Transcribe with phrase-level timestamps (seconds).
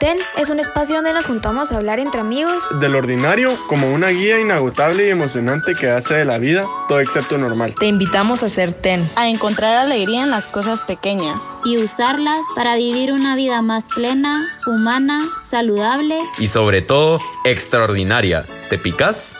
[0.00, 4.08] TEN es un espacio donde nos juntamos a hablar entre amigos del ordinario como una
[4.08, 7.74] guía inagotable y emocionante que hace de la vida todo excepto normal.
[7.78, 12.76] Te invitamos a ser TEN, a encontrar alegría en las cosas pequeñas y usarlas para
[12.76, 18.46] vivir una vida más plena, humana, saludable y sobre todo extraordinaria.
[18.70, 19.36] ¿Te picas?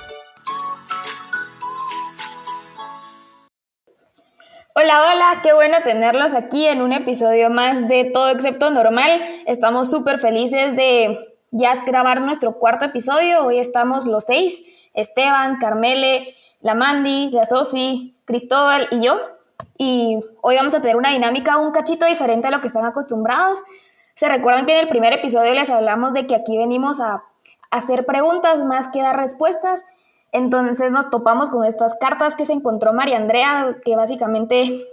[4.81, 9.21] Hola, hola, qué bueno tenerlos aquí en un episodio más de Todo Excepto Normal.
[9.45, 13.45] Estamos súper felices de ya grabar nuestro cuarto episodio.
[13.45, 14.63] Hoy estamos los seis,
[14.95, 19.21] Esteban, Carmele, la Mandy, la Sofi, Cristóbal y yo.
[19.77, 23.59] Y hoy vamos a tener una dinámica un cachito diferente a lo que están acostumbrados.
[24.15, 27.23] Se recuerdan que en el primer episodio les hablamos de que aquí venimos a
[27.71, 29.85] hacer preguntas más que dar respuestas.
[30.33, 34.87] Entonces nos topamos con estas cartas que se encontró María Andrea, que básicamente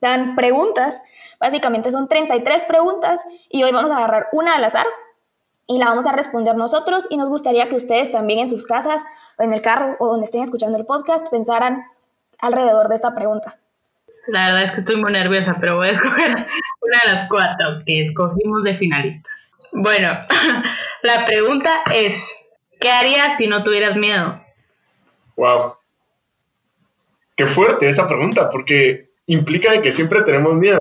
[0.00, 1.02] dan preguntas.
[1.40, 4.86] Básicamente son 33 preguntas y hoy vamos a agarrar una al azar
[5.66, 9.02] y la vamos a responder nosotros y nos gustaría que ustedes también en sus casas
[9.38, 11.84] en el carro o donde estén escuchando el podcast pensaran
[12.38, 13.58] alrededor de esta pregunta.
[14.28, 17.82] La verdad es que estoy muy nerviosa, pero voy a escoger una de las cuatro
[17.84, 19.32] que escogimos de finalistas.
[19.72, 20.18] Bueno,
[21.02, 22.16] la pregunta es,
[22.80, 24.43] ¿qué harías si no tuvieras miedo?
[25.36, 25.74] Wow.
[27.36, 30.78] Qué fuerte esa pregunta, porque implica que siempre tenemos miedo.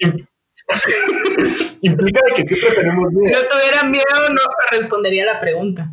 [1.82, 3.28] implica que siempre tenemos miedo.
[3.28, 5.90] Si no tuviera miedo, no respondería la pregunta.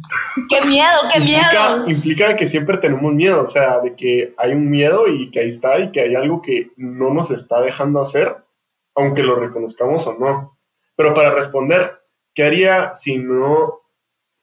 [0.50, 1.90] ¡Qué miedo, qué miedo!
[1.90, 5.50] Implica que siempre tenemos miedo, o sea, de que hay un miedo y que ahí
[5.50, 8.38] está y que hay algo que no nos está dejando hacer,
[8.96, 10.58] aunque lo reconozcamos o no.
[10.96, 12.00] Pero para responder,
[12.34, 13.82] ¿qué haría si no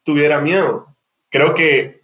[0.03, 0.95] tuviera miedo?
[1.31, 1.98] Creo que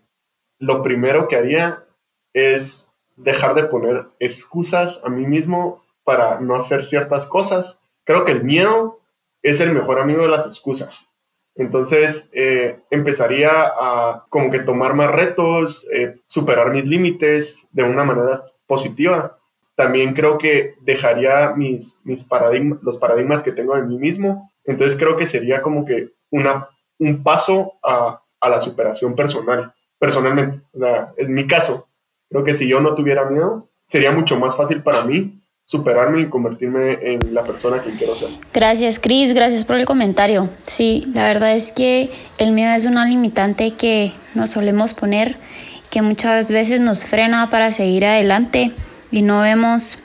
[0.64, 1.84] lo primero que haría
[2.32, 7.78] es dejar de poner excusas a mí mismo para no hacer ciertas cosas.
[8.04, 9.00] Creo que el miedo
[9.42, 11.08] es el mejor amigo de las excusas.
[11.54, 18.04] Entonces eh, empezaría a como que tomar más retos, eh, superar mis límites de una
[18.04, 19.38] manera positiva.
[19.76, 24.50] También creo que dejaría mis, mis paradigmas, los paradigmas que tengo de mí mismo.
[24.64, 26.68] Entonces creo que sería como que una,
[26.98, 30.60] un paso a, a la superación personal personalmente.
[30.74, 31.88] O sea, en mi caso,
[32.28, 36.28] creo que si yo no tuviera miedo, sería mucho más fácil para mí superarme y
[36.28, 38.28] convertirme en la persona que quiero ser.
[38.52, 40.50] Gracias, Cris, gracias por el comentario.
[40.64, 45.38] Sí, la verdad es que el miedo es una limitante que nos solemos poner,
[45.88, 48.72] que muchas veces nos frena para seguir adelante
[49.10, 49.98] y no vemos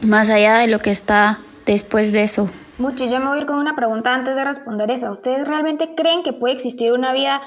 [0.00, 2.48] más allá de lo que está después de eso.
[2.78, 5.10] Mucho, yo me voy a ir con una pregunta antes de responder esa.
[5.10, 7.42] ¿Ustedes realmente creen que puede existir una vida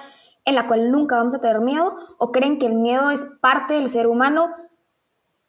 [0.47, 3.73] en la cual nunca vamos a tener miedo o creen que el miedo es parte
[3.73, 4.55] del ser humano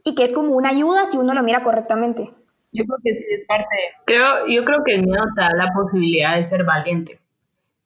[0.03, 2.25] y que es como una ayuda si uno lo mira correctamente.
[2.73, 3.77] Yo creo que sí es parte.
[4.07, 7.21] Creo, yo creo que el miedo te da la posibilidad de ser valiente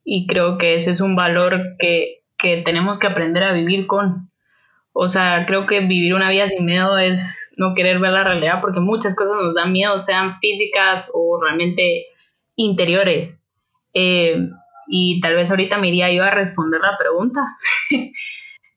[0.03, 4.31] y creo que ese es un valor que, que tenemos que aprender a vivir con.
[4.91, 8.59] O sea, creo que vivir una vida sin miedo es no querer ver la realidad
[8.59, 12.07] porque muchas cosas nos dan miedo, sean físicas o realmente
[12.55, 13.45] interiores.
[13.93, 14.49] Eh,
[14.87, 17.41] y tal vez ahorita me iría yo a responder la pregunta.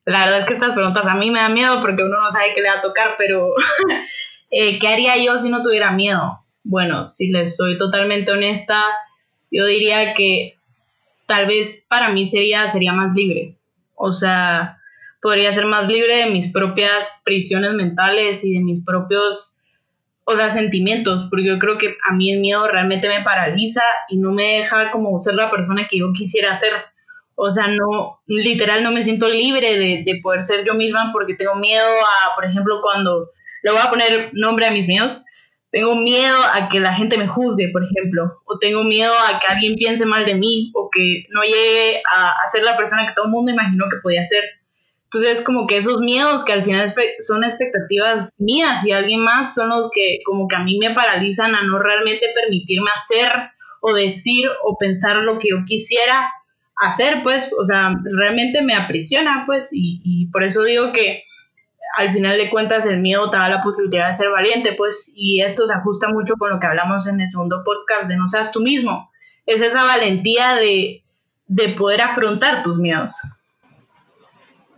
[0.05, 2.53] la verdad es que estas preguntas a mí me dan miedo porque uno no sabe
[2.55, 3.53] qué le va a tocar, pero
[4.51, 6.45] eh, ¿qué haría yo si no tuviera miedo?
[6.63, 8.83] Bueno, si les soy totalmente honesta,
[9.51, 10.57] yo diría que
[11.25, 13.57] tal vez para mí sería, sería más libre.
[13.95, 14.77] O sea,
[15.21, 19.56] podría ser más libre de mis propias prisiones mentales y de mis propios
[20.29, 24.17] o sea, sentimientos, porque yo creo que a mí el miedo realmente me paraliza y
[24.17, 26.73] no me deja como ser la persona que yo quisiera ser.
[27.35, 31.35] O sea, no, literal no me siento libre de, de poder ser yo misma porque
[31.35, 33.29] tengo miedo a, por ejemplo, cuando
[33.63, 35.21] le voy a poner nombre a mis miedos,
[35.71, 39.47] tengo miedo a que la gente me juzgue, por ejemplo, o tengo miedo a que
[39.47, 43.25] alguien piense mal de mí, o que no llegue a ser la persona que todo
[43.25, 44.43] el mundo imaginó que podía ser.
[45.11, 49.69] Entonces, como que esos miedos que al final son expectativas mías y alguien más son
[49.69, 53.29] los que como que a mí me paralizan a no realmente permitirme hacer
[53.79, 56.29] o decir o pensar lo que yo quisiera
[56.75, 61.23] hacer, pues, o sea, realmente me aprisiona, pues, y, por eso digo que
[61.95, 65.41] al final de cuentas el miedo te da la posibilidad de ser valiente, pues, y
[65.41, 68.51] esto se ajusta mucho con lo que hablamos en el segundo podcast de no seas
[68.51, 69.09] tú mismo.
[69.45, 71.03] Es esa valentía de,
[71.47, 73.21] de poder afrontar tus miedos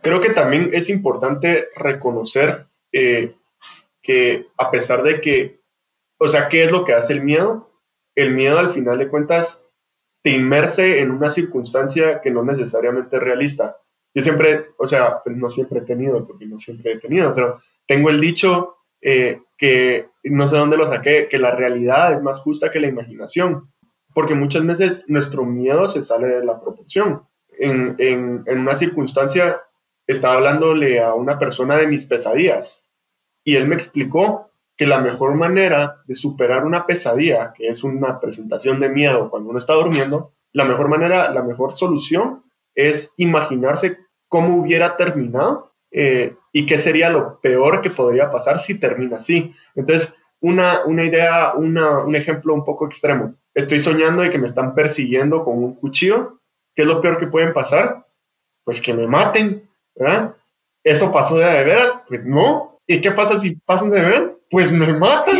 [0.01, 3.35] creo que también es importante reconocer eh,
[4.01, 5.59] que a pesar de que,
[6.17, 7.71] o sea, ¿qué es lo que hace el miedo?
[8.15, 9.61] El miedo al final de cuentas
[10.23, 13.77] te inmerse en una circunstancia que no necesariamente es realista.
[14.13, 17.59] Yo siempre, o sea, pues no siempre he tenido, porque no siempre he tenido, pero
[17.87, 22.39] tengo el dicho eh, que no sé dónde lo saqué, que la realidad es más
[22.39, 23.69] justa que la imaginación.
[24.13, 27.21] porque muchas veces nuestro miedo se sale de la proporción.
[27.57, 29.61] En, en, en una circunstancia
[30.13, 32.81] estaba hablándole a una persona de mis pesadillas
[33.43, 38.19] y él me explicó que la mejor manera de superar una pesadilla, que es una
[38.19, 43.99] presentación de miedo cuando uno está durmiendo, la mejor manera, la mejor solución es imaginarse
[44.27, 49.53] cómo hubiera terminado eh, y qué sería lo peor que podría pasar si termina así.
[49.75, 53.35] Entonces, una, una idea, una, un ejemplo un poco extremo.
[53.53, 56.39] Estoy soñando de que me están persiguiendo con un cuchillo.
[56.75, 58.07] ¿Qué es lo peor que pueden pasar?
[58.63, 60.35] Pues que me maten, ¿verdad?
[60.83, 61.93] ¿Eso pasó de, de veras?
[62.07, 62.79] Pues no.
[62.87, 64.23] ¿Y qué pasa si pasan de veras?
[64.49, 65.35] Pues me matan,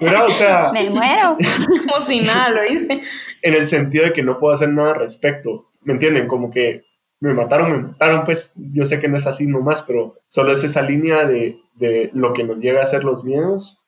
[0.00, 0.26] ¿verdad?
[0.26, 0.70] O sea...
[0.72, 1.36] me muero.
[1.88, 3.02] Como si nada lo hice.
[3.42, 5.70] En el sentido de que no puedo hacer nada al respecto.
[5.82, 6.28] ¿Me entienden?
[6.28, 6.84] Como que
[7.20, 10.62] me mataron, me mataron, pues yo sé que no es así nomás, pero solo es
[10.62, 13.78] esa línea de, de lo que nos llega a ser los miedos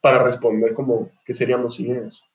[0.00, 2.29] para responder como que seríamos sin ellos.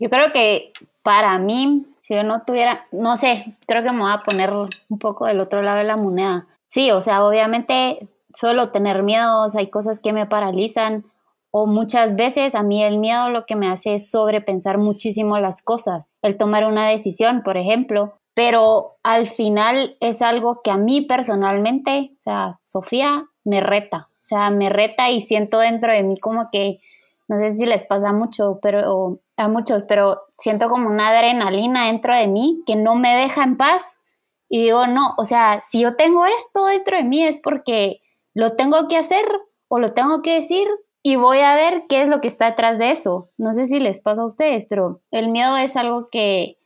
[0.00, 0.72] Yo creo que
[1.02, 4.98] para mí, si yo no tuviera, no sé, creo que me voy a poner un
[4.98, 6.46] poco del otro lado de la moneda.
[6.66, 11.04] Sí, o sea, obviamente suelo tener miedos, hay cosas que me paralizan
[11.50, 15.62] o muchas veces a mí el miedo lo que me hace es sobrepensar muchísimo las
[15.62, 21.00] cosas, el tomar una decisión, por ejemplo, pero al final es algo que a mí
[21.00, 26.18] personalmente, o sea, Sofía me reta, o sea, me reta y siento dentro de mí
[26.18, 26.80] como que
[27.28, 32.16] no sé si les pasa mucho, pero a muchos, pero siento como una adrenalina dentro
[32.16, 33.98] de mí que no me deja en paz.
[34.48, 38.00] Y digo, no, o sea, si yo tengo esto dentro de mí es porque
[38.34, 39.26] lo tengo que hacer
[39.68, 40.66] o lo tengo que decir
[41.02, 43.30] y voy a ver qué es lo que está detrás de eso.
[43.36, 46.58] No sé si les pasa a ustedes, pero el miedo es algo que,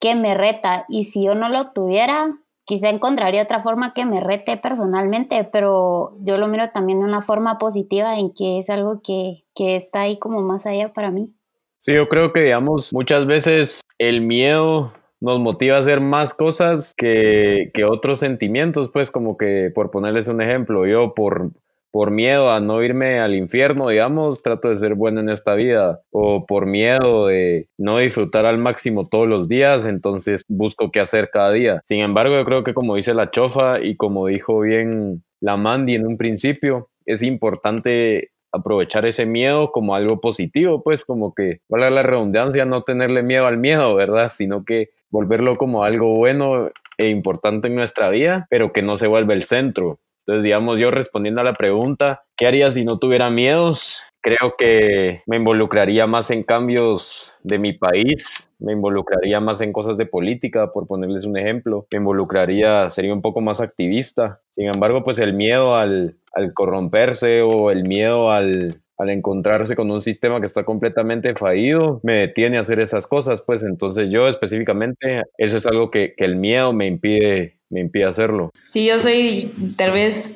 [0.00, 2.28] que me reta y si yo no lo tuviera,
[2.66, 7.22] quizá encontraría otra forma que me rete personalmente, pero yo lo miro también de una
[7.22, 11.32] forma positiva en que es algo que, que está ahí como más allá para mí.
[11.78, 16.92] Sí, yo creo que, digamos, muchas veces el miedo nos motiva a hacer más cosas
[16.96, 21.52] que, que otros sentimientos, pues como que, por ponerles un ejemplo, yo por
[21.96, 26.02] por miedo a no irme al infierno, digamos, trato de ser bueno en esta vida,
[26.10, 31.30] o por miedo de no disfrutar al máximo todos los días, entonces busco qué hacer
[31.32, 31.80] cada día.
[31.84, 35.94] Sin embargo, yo creo que como dice la chofa y como dijo bien la Mandy
[35.94, 41.88] en un principio, es importante aprovechar ese miedo como algo positivo, pues como que, valga
[41.88, 44.28] la redundancia, no tenerle miedo al miedo, ¿verdad?
[44.28, 49.06] Sino que volverlo como algo bueno e importante en nuestra vida, pero que no se
[49.06, 49.98] vuelva el centro.
[50.26, 54.02] Entonces, digamos, yo respondiendo a la pregunta, ¿qué haría si no tuviera miedos?
[54.20, 59.96] Creo que me involucraría más en cambios de mi país, me involucraría más en cosas
[59.96, 64.40] de política, por ponerles un ejemplo, me involucraría, sería un poco más activista.
[64.50, 69.90] Sin embargo, pues el miedo al, al corromperse o el miedo al, al encontrarse con
[69.90, 74.26] un sistema que está completamente fallido, me detiene a hacer esas cosas, pues entonces yo
[74.28, 78.50] específicamente, eso es algo que, que el miedo me impide me impide hacerlo.
[78.70, 80.32] Sí, yo soy tal vez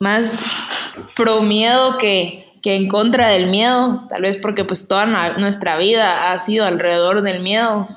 [0.00, 0.42] más
[1.16, 5.06] pro miedo que, que en contra del miedo, tal vez porque pues toda
[5.38, 7.88] nuestra vida ha sido alrededor del miedo,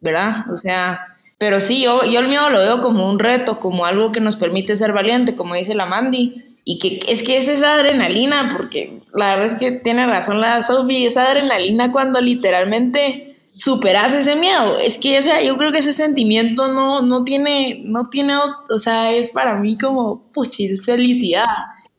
[0.00, 0.50] ¿verdad?
[0.50, 4.12] O sea, pero sí, yo, yo el miedo lo veo como un reto, como algo
[4.12, 7.76] que nos permite ser valiente, como dice la Mandy, y que es que es esa
[7.76, 14.12] adrenalina, porque la verdad es que tiene razón la Sophie, esa adrenalina cuando literalmente superas
[14.12, 14.78] ese miedo.
[14.78, 18.34] Es que ese, yo creo que ese sentimiento no, no tiene, no tiene,
[18.68, 21.46] o sea, es para mí como, puchis, felicidad.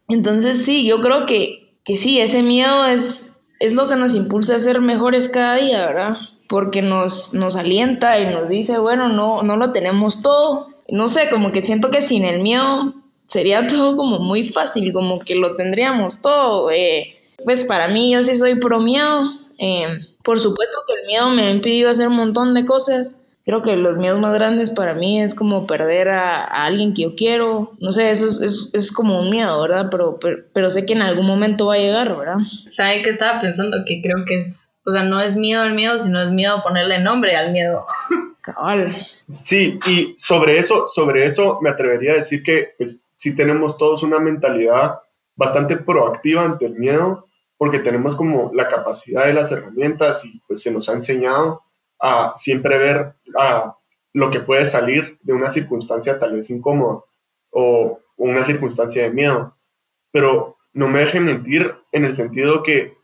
[0.08, 4.56] Entonces sí, yo creo que, que sí, ese miedo es, es lo que nos impulsa
[4.56, 6.18] a ser mejores cada día, ¿verdad?
[6.48, 10.68] Porque nos, nos alienta y nos dice, bueno, no, no lo tenemos todo.
[10.90, 12.94] No sé, como que siento que sin el miedo
[13.30, 16.70] sería todo como muy fácil, como que lo tendríamos todo.
[16.72, 17.16] Eh.
[17.46, 19.22] Pues para mí yo sí soy pro miedo.
[19.58, 19.88] Eh,
[20.24, 23.26] por supuesto que el miedo me ha impedido hacer un montón de cosas.
[23.46, 27.16] Creo que los miedos más grandes para mí es como perder a, alguien que yo
[27.16, 27.72] quiero.
[27.80, 29.88] No sé, eso es, es, como un miedo, ¿verdad?
[29.90, 30.20] Pero,
[30.54, 32.38] pero, sé que en algún momento va a llegar, ¿verdad?
[32.70, 33.78] ¿Saben qué estaba pensando?
[33.88, 36.64] Que creo que es, o sea, no es miedo al miedo, sino es miedo a
[36.64, 37.88] ponerle nombre al miedo.
[38.42, 39.08] Cabal.
[39.44, 44.02] Sí, y sobre eso, sobre eso me atrevería a decir que pues, sí tenemos todos
[44.02, 45.00] una mentalidad
[45.36, 50.62] bastante proactiva ante el miedo porque tenemos como la capacidad de las herramientas y pues
[50.62, 51.64] se nos ha enseñado
[52.00, 53.76] a siempre ver a
[54.14, 57.02] lo que puede salir de una circunstancia tal vez incómoda
[57.52, 59.58] o una circunstancia de miedo.
[60.14, 62.98] Pero no me dejen mentir en el sentido que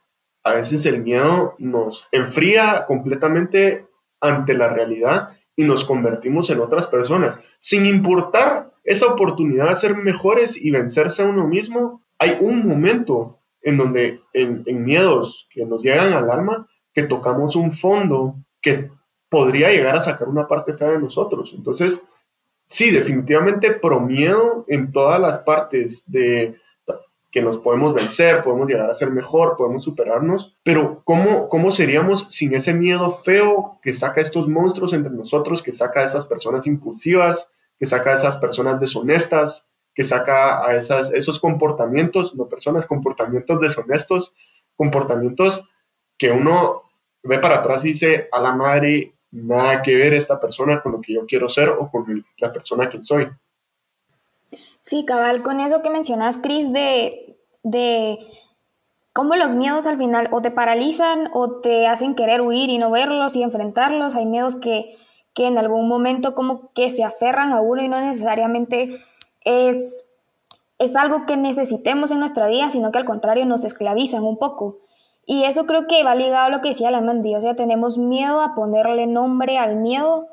[0.45, 3.85] a veces el miedo nos enfría completamente
[4.21, 7.37] ante la realidad y nos convertimos en otras personas.
[7.59, 13.39] Sin importar esa oportunidad de ser mejores y vencerse a uno mismo, hay un momento
[13.61, 18.91] en donde en, miedos que nos llegan al alma, que tocamos un fondo que
[19.27, 21.53] podría llegar a sacar una parte fea de nosotros.
[21.57, 21.99] Entonces,
[22.67, 26.55] sí, definitivamente pro miedo en todas las partes de
[27.31, 32.27] que nos podemos vencer, podemos llegar a ser mejor, podemos superarnos, pero ¿cómo, ¿cómo seríamos
[32.29, 36.65] sin ese miedo feo que saca estos monstruos entre nosotros, que saca a esas personas
[36.65, 42.85] impulsivas, que saca a esas personas deshonestas, que saca a esas, esos comportamientos, no personas,
[42.85, 44.35] comportamientos deshonestos,
[44.75, 45.67] comportamientos
[46.17, 46.83] que uno
[47.23, 51.01] ve para atrás y dice, a la madre, nada que ver esta persona con lo
[51.01, 53.29] que yo quiero ser o con la persona que soy.
[54.79, 58.19] Sí, cabal, con eso que mencionas, Cris, de, de
[59.13, 62.91] cómo los miedos al final o te paralizan o te hacen querer huir y no
[62.91, 64.13] verlos y enfrentarlos.
[64.13, 64.95] Hay miedos que,
[65.35, 69.03] que en algún momento como que se aferran a uno y no necesariamente
[69.41, 70.05] es,
[70.79, 74.79] es algo que necesitemos en nuestra vida, sino que al contrario nos esclavizan un poco.
[75.25, 77.97] Y eso creo que va ligado a lo que decía la Mandy, o sea, tenemos
[77.97, 80.27] miedo a ponerle nombre al miedo,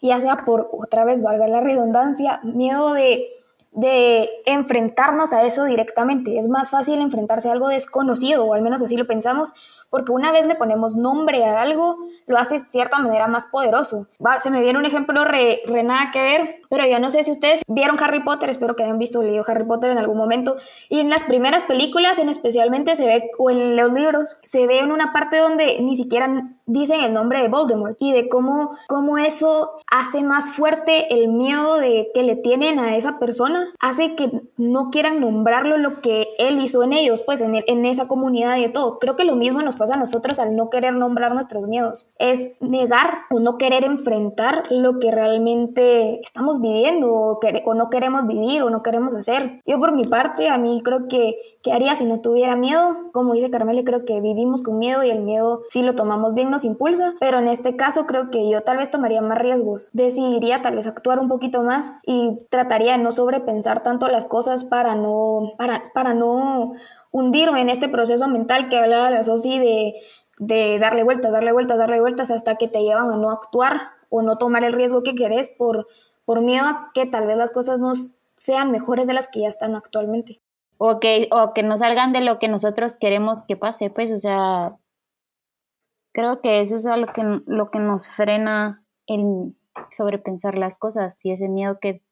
[0.00, 3.26] ya sea por, otra vez, valga la redundancia, miedo de,
[3.72, 6.38] de enfrentarnos a eso directamente.
[6.38, 9.52] Es más fácil enfrentarse a algo desconocido, o al menos así lo pensamos,
[9.96, 14.08] porque una vez le ponemos nombre a algo, lo hace de cierta manera más poderoso.
[14.40, 17.62] se me viene un ejemplo re, nada que ver, pero yo no sé si ustedes
[17.66, 20.56] vieron Harry Potter, espero que hayan visto o leído Harry Potter en algún momento,
[20.90, 24.80] y en las primeras películas en especialmente se ve, o en los libros, se ve
[24.80, 26.28] en una parte donde ni siquiera
[26.66, 31.76] dicen el nombre de Voldemort y de cómo, cómo eso hace más fuerte el miedo
[31.76, 36.60] de que le tienen a esa persona, hace que no quieran nombrarlo lo que él
[36.60, 38.98] hizo en ellos, pues en, en esa comunidad y todo.
[38.98, 42.10] Creo que lo mismo nos pasa a nosotros al no querer nombrar nuestros miedos.
[42.18, 48.62] Es negar o no querer enfrentar lo que realmente estamos viviendo o, no queremos vivir
[48.62, 49.60] o no queremos hacer.
[49.66, 53.10] Yo por mi parte, a mí creo que, ¿qué haría si no tuviera miedo?
[53.12, 56.50] Como dice Carmela, creo que vivimos con miedo y el miedo, si lo tomamos bien,
[56.50, 57.14] nos impulsa.
[57.20, 59.90] Pero en este caso creo que yo tal vez tomaría más riesgos.
[59.92, 64.64] Decidiría tal vez actuar un poquito más y trataría de no sobrepensar tanto las cosas
[64.64, 66.74] para no, para, para no
[67.16, 69.94] hundirme en este proceso mental que hablaba la Sofi de,
[70.38, 74.20] de darle vueltas, darle vueltas, darle vueltas hasta que te llevan a no actuar o
[74.20, 75.86] no tomar el riesgo que querés por,
[76.26, 77.94] por miedo a que tal vez las cosas no
[78.36, 80.42] sean mejores de las que ya están actualmente.
[80.76, 84.18] O que, o que no salgan de lo que nosotros queremos que pase, pues, o
[84.18, 84.76] sea,
[86.12, 89.56] creo que eso es lo que, lo que nos frena en
[89.90, 92.02] sobrepensar las cosas y ese miedo que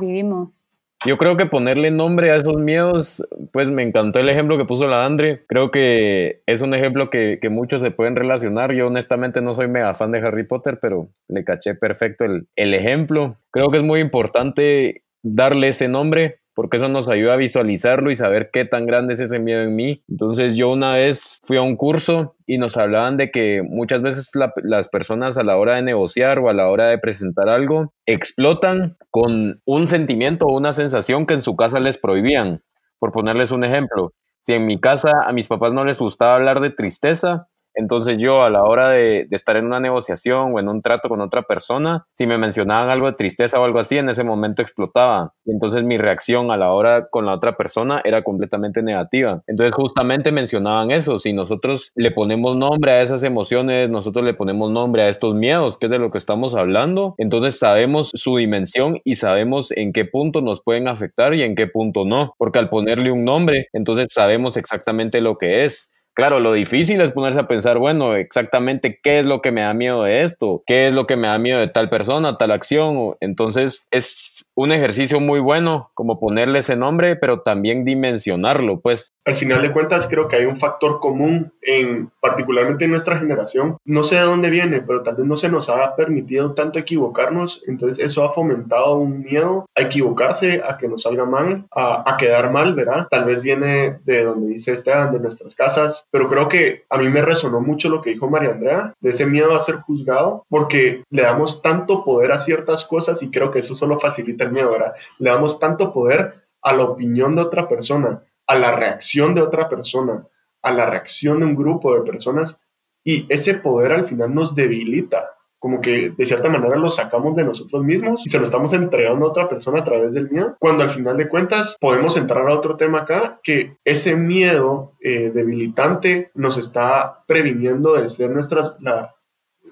[0.00, 0.64] vivimos.
[1.06, 4.86] Yo creo que ponerle nombre a esos miedos, pues me encantó el ejemplo que puso
[4.86, 5.44] la Andre.
[5.48, 8.74] Creo que es un ejemplo que, que muchos se pueden relacionar.
[8.74, 12.74] Yo honestamente no soy mega fan de Harry Potter, pero le caché perfecto el, el
[12.74, 13.38] ejemplo.
[13.50, 18.16] Creo que es muy importante darle ese nombre porque eso nos ayuda a visualizarlo y
[18.16, 20.02] saber qué tan grande es ese miedo en mí.
[20.10, 24.30] Entonces yo una vez fui a un curso y nos hablaban de que muchas veces
[24.34, 28.98] las personas a la hora de negociar o a la hora de presentar algo explotan
[29.08, 32.62] con un sentimiento o una sensación que en su casa les prohibían.
[32.98, 36.60] Por ponerles un ejemplo, si en mi casa a mis papás no les gustaba hablar
[36.60, 40.82] de tristeza, entonces yo a la hora de, estar en una negociación o en un
[40.82, 44.24] trato con otra persona, si me mencionaban algo de tristeza o algo así, en ese
[44.24, 45.34] momento explotaba.
[45.44, 49.42] Y entonces mi reacción a la hora con la otra persona era completamente negativa.
[49.46, 54.70] Entonces justamente mencionaban eso, si nosotros le ponemos nombre a esas emociones, nosotros le ponemos
[54.70, 59.00] nombre a estos miedos, que es de lo que estamos hablando, entonces sabemos su dimensión
[59.04, 62.34] y sabemos en qué punto nos pueden afectar y en qué punto no.
[62.38, 65.90] Porque al ponerle un nombre, entonces sabemos exactamente lo que es.
[66.20, 69.72] Claro, lo difícil es ponerse a pensar, bueno, exactamente qué es lo que me da
[69.72, 73.16] miedo de esto, qué es lo que me da miedo de tal persona, tal acción.
[73.20, 79.14] Entonces es un ejercicio muy bueno como ponerle ese nombre, pero también dimensionarlo, pues.
[79.24, 83.78] Al final de cuentas, creo que hay un factor común en, particularmente en nuestra generación.
[83.86, 87.62] No sé de dónde viene, pero tal vez no se nos ha permitido tanto equivocarnos.
[87.66, 92.18] Entonces eso ha fomentado un miedo a equivocarse, a que nos salga mal, a, a
[92.18, 93.08] quedar mal, ¿verdad?
[93.10, 97.08] Tal vez viene de donde dice Esteban, de nuestras casas pero creo que a mí
[97.08, 101.04] me resonó mucho lo que dijo María Andrea, de ese miedo a ser juzgado, porque
[101.10, 104.72] le damos tanto poder a ciertas cosas y creo que eso solo facilita el miedo,
[104.72, 104.94] ¿verdad?
[105.18, 109.68] Le damos tanto poder a la opinión de otra persona, a la reacción de otra
[109.68, 110.26] persona,
[110.62, 112.58] a la reacción de un grupo de personas
[113.04, 117.44] y ese poder al final nos debilita como que de cierta manera lo sacamos de
[117.44, 120.82] nosotros mismos y se lo estamos entregando a otra persona a través del miedo, cuando
[120.82, 126.30] al final de cuentas podemos entrar a otro tema acá, que ese miedo eh, debilitante
[126.34, 128.72] nos está previniendo de ser, nuestras,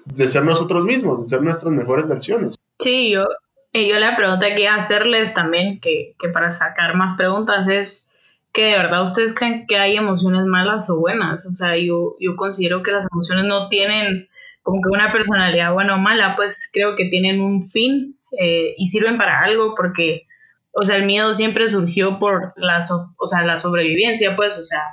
[0.05, 2.55] de ser nosotros mismos, de ser nuestras mejores versiones.
[2.77, 3.25] Sí, yo,
[3.73, 8.09] yo la pregunta que hacerles también, que, que para sacar más preguntas es,
[8.51, 11.45] que de verdad ustedes creen que hay emociones malas o buenas.
[11.45, 14.27] O sea, yo, yo considero que las emociones no tienen
[14.69, 18.85] como que una personalidad buena o mala, pues creo que tienen un fin eh, y
[18.85, 20.27] sirven para algo porque,
[20.71, 22.81] o sea, el miedo siempre surgió por la,
[23.17, 24.83] o sea, la sobrevivencia, pues, o sea,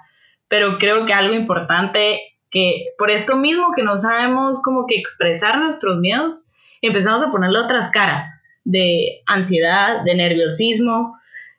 [0.49, 5.59] pero creo que algo importante que por esto mismo que no sabemos como que expresar
[5.59, 11.19] nuestros miedos, empezamos a ponerle otras caras de ansiedad, de nerviosismo.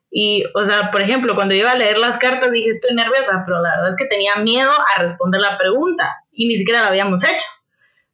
[0.10, 3.62] Y, o sea, por ejemplo, cuando iba a leer las cartas dije, estoy nerviosa, pero
[3.62, 7.24] la verdad es que tenía miedo a responder la pregunta y ni siquiera la habíamos
[7.24, 7.46] hecho.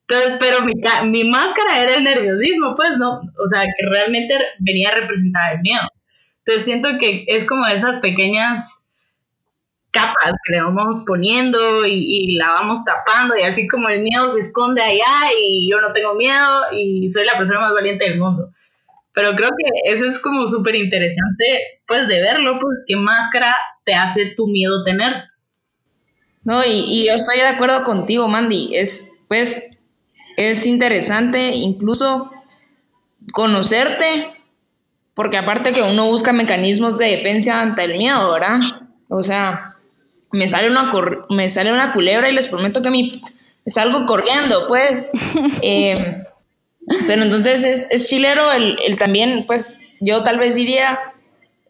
[0.07, 0.73] Entonces, pero mi,
[1.05, 3.21] mi máscara era el nerviosismo, pues, ¿no?
[3.43, 5.87] O sea, que realmente venía a representar el miedo.
[6.39, 8.89] Entonces, siento que es como esas pequeñas
[9.91, 14.31] capas que le vamos poniendo y, y, la vamos tapando y así como el miedo
[14.33, 18.19] se esconde allá y yo no tengo miedo y soy la persona más valiente del
[18.19, 18.51] mundo.
[19.13, 23.55] Pero creo que eso es como súper interesante, pues, de verlo, pues, qué máscara
[23.85, 25.25] te hace tu miedo tener.
[26.43, 28.75] No, y, y yo estoy de acuerdo contigo, Mandy.
[28.75, 29.63] Es, pues,
[30.37, 32.31] es interesante incluso
[33.31, 34.27] conocerte,
[35.13, 38.59] porque aparte que uno busca mecanismos de defensa ante el miedo, ¿verdad?
[39.09, 39.75] O sea,
[40.31, 40.91] me sale una,
[41.29, 43.21] me sale una culebra y les prometo que me
[43.65, 45.11] salgo corriendo, pues.
[45.61, 46.17] Eh,
[47.07, 50.99] pero entonces es, es chilero el, el, también, pues yo tal vez diría,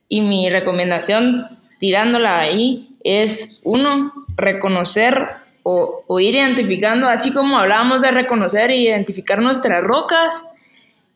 [0.08, 5.28] y mi recomendación tirándola ahí, es uno, reconocer
[5.64, 10.44] o, ir identificando, así como hablábamos de reconocer e identificar nuestras rocas,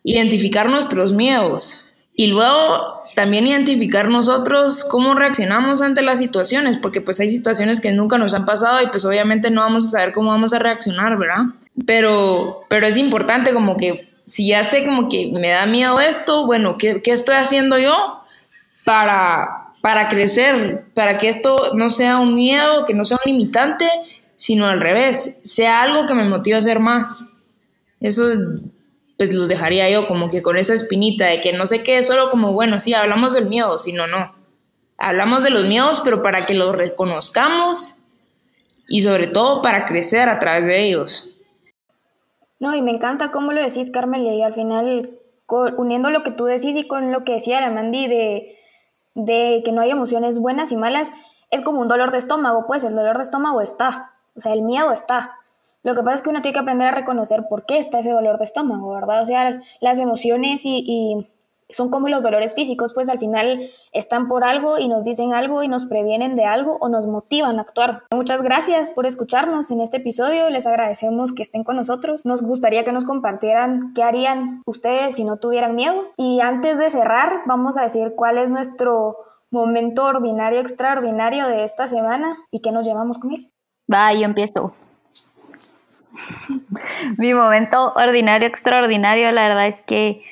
[0.04, 1.86] identificar nuestros miedos
[2.16, 7.92] y luego también identificar nosotros cómo reaccionamos ante las situaciones, porque pues hay situaciones que
[7.92, 11.18] nunca nos han pasado y pues obviamente no vamos a saber cómo vamos a reaccionar,
[11.18, 11.44] ¿verdad?
[11.86, 16.46] Pero, pero es importante como que si ya sé como que me da miedo esto,
[16.46, 18.24] bueno, ¿qué, qué estoy haciendo yo
[18.84, 23.90] para, para crecer, para que esto no sea un miedo, que no sea un limitante
[24.38, 27.34] sino al revés, sea algo que me motive a hacer más.
[28.00, 28.24] Eso
[29.18, 32.30] pues los dejaría yo como que con esa espinita de que no sé qué, solo
[32.30, 34.36] como, bueno, sí, hablamos del miedo, sino no.
[35.00, 37.98] Hablamos de los miedos, pero para que los reconozcamos
[38.88, 41.36] y sobre todo para crecer a través de ellos.
[42.60, 45.18] No, y me encanta cómo lo decís, Carmen, y al final,
[45.78, 48.56] uniendo lo que tú decís y con lo que decía la Mandy de,
[49.16, 51.10] de que no hay emociones buenas y malas,
[51.50, 54.62] es como un dolor de estómago, pues el dolor de estómago está, o sea, el
[54.62, 55.32] miedo está.
[55.84, 58.12] Lo que pasa es que uno tiene que aprender a reconocer por qué está ese
[58.12, 59.24] dolor de estómago, ¿verdad?
[59.24, 61.28] O sea, las emociones y,
[61.70, 65.64] son como los dolores físicos, pues al final están por algo y nos dicen algo
[65.64, 68.04] y nos previenen de algo o nos motivan a actuar.
[68.12, 72.26] Muchas gracias por escucharnos en este episodio, les agradecemos que estén con nosotros.
[72.26, 76.14] Nos gustaría que nos compartieran qué harían ustedes si no tuvieran miedo.
[76.16, 79.18] Y antes de cerrar, vamos a decir cuál es nuestro
[79.52, 83.52] momento ordinario, extraordinario de esta semana y qué nos llevamos con él.
[83.92, 84.76] Va, yo empiezo.
[87.18, 90.24] mi momento ordinario, extraordinario, la verdad es que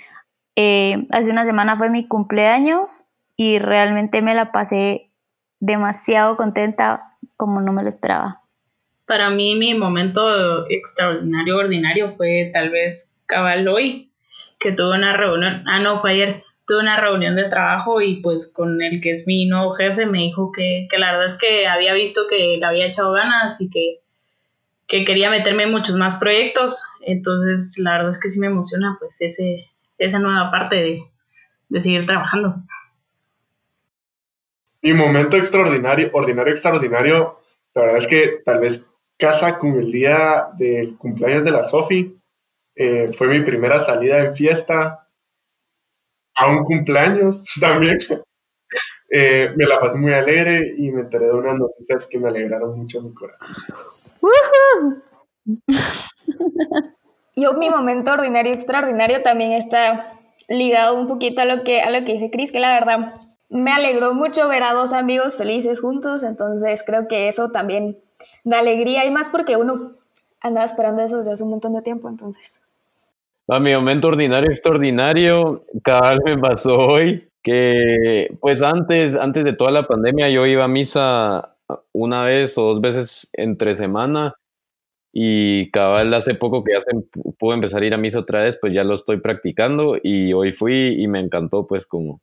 [0.55, 3.03] eh, hace una semana fue mi cumpleaños
[3.35, 5.11] y realmente me la pasé
[5.59, 8.41] demasiado contenta como no me lo esperaba.
[9.05, 14.11] Para mí mi momento extraordinario, ordinario fue tal vez cabal hoy,
[14.59, 18.51] que tuve una reunión, ah no, fue ayer, tuve una reunión de trabajo y pues
[18.51, 21.93] con el que es mi nuevo jefe me dijo que, la verdad es que había
[21.93, 24.01] visto que le había echado ganas y que,
[24.87, 26.83] quería meterme en muchos más proyectos.
[27.01, 31.03] Entonces la verdad es que sí me emociona pues ese, esa nueva parte de,
[31.69, 32.55] de seguir trabajando.
[34.81, 37.39] Mi momento extraordinario, ordinario, extraordinario,
[37.73, 38.85] la verdad es que tal vez
[39.17, 42.15] casa con el día del cumpleaños de la Sofi.
[42.75, 45.04] Eh, fue mi primera salida en fiesta,
[46.35, 47.97] a un cumpleaños también.
[49.09, 52.77] Eh, me la pasé muy alegre y me enteré de unas noticias que me alegraron
[52.77, 53.49] mucho mi corazón.
[57.35, 60.13] Yo mi momento ordinario extraordinario también está
[60.47, 63.13] ligado un poquito a lo que a lo que dice Cris, que la verdad
[63.49, 67.99] me alegró mucho ver a dos amigos felices juntos, entonces creo que eso también
[68.43, 69.93] da alegría y más porque uno
[70.41, 72.59] andaba esperando eso desde hace un montón de tiempo, entonces.
[73.47, 79.69] A mi momento ordinario, extraordinario, vez me pasó hoy que, pues antes, antes de toda
[79.69, 81.55] la pandemia, yo iba a misa
[81.93, 84.33] una vez o dos veces entre semana
[85.13, 86.91] y cabal hace poco que ya se
[87.37, 90.51] pude empezar a ir a misa otra vez, pues ya lo estoy practicando y hoy
[90.51, 92.21] fui y me encantó pues como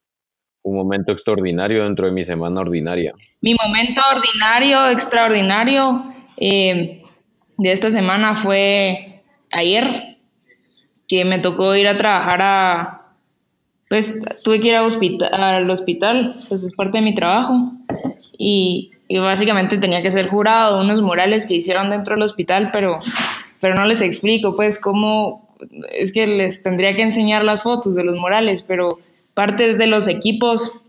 [0.64, 3.12] un momento extraordinario dentro de mi semana ordinaria.
[3.40, 5.82] Mi momento ordinario, extraordinario
[6.36, 7.02] eh,
[7.58, 10.11] de esta semana fue ayer
[11.12, 13.02] que me tocó ir a trabajar a,
[13.90, 17.70] pues tuve que ir a hospital, al hospital, pues es parte de mi trabajo.
[18.38, 18.88] y,
[19.20, 22.98] básicamente tenía que ser jurado unos murales que hicieron dentro del hospital, pero,
[23.60, 25.54] pero no les explico pues cómo,
[25.92, 28.98] es que les tendría que enseñar las fotos de los murales, pero
[29.34, 30.80] partes de los equipos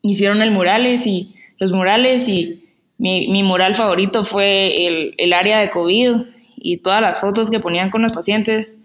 [0.00, 2.64] hicieron el murales y los murales y
[2.96, 6.12] mi, mi mural favorito fue el, el, área de COVID
[6.56, 8.78] y todas las fotos que ponían con los pacientes.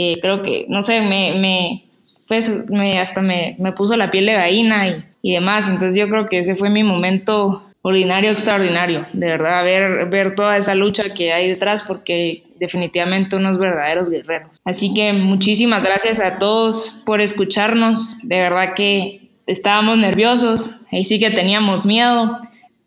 [0.00, 1.82] Eh, creo que, no sé, me, me
[2.28, 5.66] pues me, hasta me, me, puso la piel de gallina y, y, demás.
[5.68, 9.06] Entonces yo creo que ese fue mi momento ordinario, extraordinario.
[9.12, 14.58] De verdad, ver, ver toda esa lucha que hay detrás porque definitivamente unos verdaderos guerreros.
[14.64, 18.16] Así que muchísimas gracias a todos por escucharnos.
[18.22, 22.38] De verdad que estábamos nerviosos, ahí sí que teníamos miedo,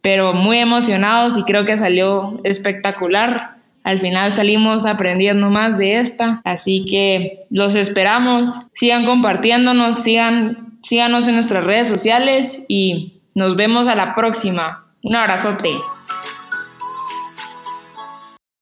[0.01, 3.60] pero muy emocionados y creo que salió espectacular.
[3.83, 8.49] Al final salimos aprendiendo más de esta, así que los esperamos.
[8.73, 14.85] Sigan compartiéndonos, sigan, síganos en nuestras redes sociales y nos vemos a la próxima.
[15.03, 15.71] Un abrazote.